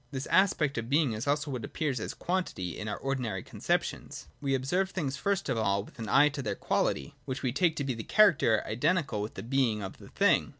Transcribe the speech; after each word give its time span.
This 0.09 0.25
aspect 0.31 0.79
of 0.79 0.89
being 0.89 1.13
is 1.13 1.27
also 1.27 1.51
what 1.51 1.63
appears 1.63 1.99
as 1.99 2.15
quantity 2.15 2.75
in 2.79 2.87
our 2.87 2.97
ordinary 2.97 3.43
conceptions. 3.43 4.25
We 4.41 4.55
observe 4.55 4.89
things, 4.89 5.15
first 5.15 5.47
of 5.47 5.59
all, 5.59 5.83
with 5.83 5.99
an 5.99 6.09
eye 6.09 6.29
to 6.29 6.41
their 6.41 6.55
quality— 6.55 7.13
which 7.25 7.43
we 7.43 7.51
take 7.51 7.75
to 7.75 7.83
be 7.83 7.93
the 7.93 8.01
character 8.03 8.63
identical 8.65 9.21
with 9.21 9.35
the 9.35 9.43
being 9.43 9.83
of 9.83 9.99
the 9.99 10.09
thing. 10.09 10.49